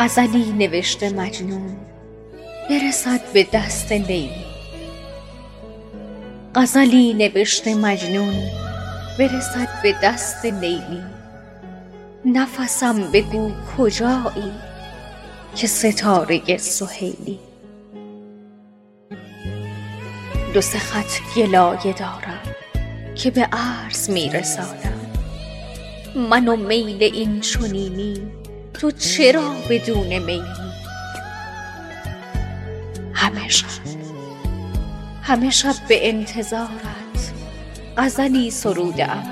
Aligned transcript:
غزلی 0.00 0.52
نوشته 0.52 1.10
مجنون. 1.10 1.76
برسد 2.70 3.32
به 3.32 3.46
دست 3.52 3.92
لیلی 3.92 4.30
غزلی 6.54 7.14
نوشته 7.14 7.74
مجنون. 7.74 8.34
برسد 9.18 9.68
به 9.82 9.94
دست 10.02 10.44
لیلی 10.44 11.02
نفسم 12.24 13.10
بگو 13.12 13.50
کجایی 13.76 14.52
که 15.56 15.66
ستاره 15.66 16.56
سهیلی. 16.56 17.38
دو 20.54 20.60
سه 20.60 20.78
خط 20.78 21.36
گلایه 21.36 21.92
دارم 21.92 22.42
که 23.14 23.30
به 23.30 23.48
عرض 23.52 24.10
می 24.10 24.30
رسانم 24.30 25.00
من 26.30 26.48
و 26.48 26.56
میل 26.56 27.02
این 27.02 27.40
چنینی 27.40 28.22
تو 28.80 28.90
چرا 28.90 29.54
بدون 29.70 30.18
میلی 30.18 30.42
همه 33.12 33.48
شب 33.48 33.66
همه 35.22 35.50
شب 35.50 35.74
به 35.88 36.08
انتظارت. 36.08 37.32
غزلی 37.96 38.50
سروده 38.50 39.10
ام 39.10 39.24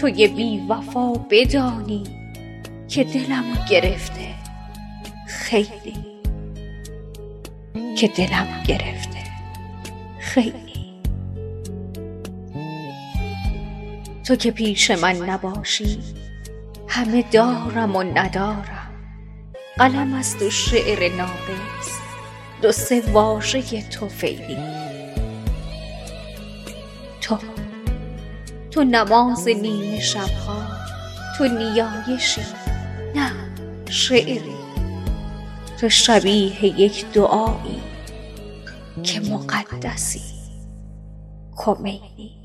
توی 0.00 0.28
بی 0.28 0.66
وفا 0.68 1.12
بدانی 1.12 2.04
که 2.88 3.04
دلم 3.04 3.44
گرفته. 3.70 4.34
خیلی. 5.26 5.96
که 7.96 8.08
دلم 8.08 8.62
گرفته. 8.66 9.20
خیلی. 10.20 11.00
تو 14.24 14.36
که 14.36 14.50
پیش 14.50 14.90
من 14.90 15.16
نباشی 15.16 15.98
همه 16.90 17.22
دارم 17.22 17.96
و 17.96 18.02
ندارم. 18.02 18.90
قلم 19.78 20.14
است 20.14 20.42
و 20.42 20.50
شعر 20.50 21.16
ناقص. 21.16 22.00
دو 22.62 22.72
سه 22.72 23.12
واژه 23.12 23.88
تو 23.88 24.08
فعلی. 24.08 24.58
تو 27.20 27.38
تو 28.70 28.84
نماز 28.84 29.48
نیمه 29.48 30.00
شبها 30.00 30.62
تو 31.38 31.44
نیایشی 31.44 32.42
نه 33.14 33.32
شعری 33.90 34.56
تو 35.80 35.88
شبیه 35.88 36.80
یک 36.80 37.12
دعایی 37.12 37.82
که 39.02 39.20
مقدسی 39.20 40.22
کمیلی 41.56 42.39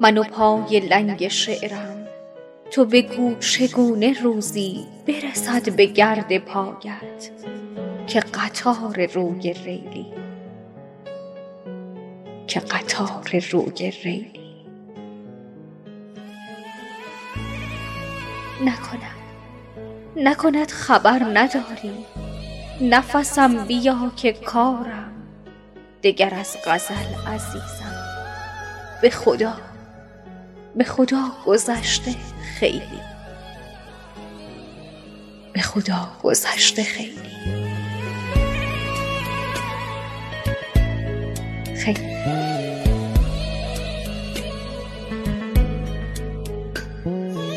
من 0.00 0.18
و 0.18 0.22
پای 0.22 0.80
لنگ 0.80 1.28
شعرم. 1.28 2.06
تو 2.70 2.84
بگو 2.84 3.34
چگونه 3.34 4.22
روزی 4.22 4.86
برسد 5.06 5.76
به 5.76 5.86
گرد 5.86 6.38
پایت 6.38 7.30
که 8.06 8.20
قطار 8.20 9.06
روی 9.06 9.52
ریلی. 9.52 10.06
که 12.46 12.60
قطار 12.60 13.40
روی 13.50 13.90
ریلی. 14.04 14.40
نکند. 18.60 19.16
نکند 20.16 20.70
خبر 20.70 21.22
نداری. 21.34 22.06
نفسم 22.80 23.64
بیا 23.64 24.12
که 24.16 24.32
کارم. 24.32 25.12
دگر 26.02 26.34
از 26.34 26.56
غزل 26.66 27.32
عزیزم. 27.34 27.96
به 29.02 29.10
خدا. 29.10 29.75
به 30.76 30.84
خدا 30.84 31.32
گذشته 31.46 32.14
خیلی. 32.58 33.00
به 35.52 35.60
خدا 35.60 36.08
گذشته 36.22 36.82
خیلی. 36.82 37.16
خیلی. 41.76 42.16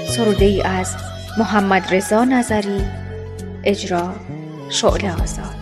سروده 0.07 0.45
ای 0.45 0.61
از 0.61 0.95
محمد 1.37 1.95
رضا 1.95 2.23
نظری 2.23 2.85
اجرا 3.63 4.15
شعله 4.69 5.21
آزاد. 5.21 5.58